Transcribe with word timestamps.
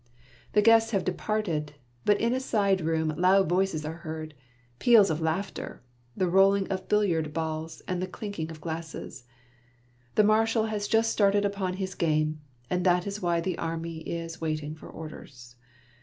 The 0.53 0.63
guests 0.63 0.89
have 0.93 1.05
departed, 1.05 1.73
but 2.05 2.19
in 2.19 2.33
a 2.33 2.39
side 2.39 2.81
room 2.81 3.09
loud 3.17 3.47
voices 3.47 3.85
are 3.85 3.97
heard, 4.01 4.33
peals 4.79 5.11
of 5.11 5.21
laughter, 5.21 5.83
the 6.17 6.27
rolling 6.27 6.67
of 6.69 6.87
billiard 6.87 7.33
balls, 7.33 7.83
and 7.87 8.01
the 8.01 8.07
clinking 8.07 8.49
of 8.49 8.61
glasses. 8.61 9.25
The 10.15 10.23
Marshal 10.23 10.65
has 10.65 10.87
just 10.87 11.11
started 11.11 11.45
upon 11.45 11.75
his 11.75 11.93
game, 11.93 12.41
and 12.67 12.83
that 12.83 13.05
is 13.05 13.21
why 13.21 13.41
the 13.41 13.59
army 13.59 13.99
is 13.99 14.41
waiting 14.41 14.73
for 14.73 14.89
orders. 14.89 15.55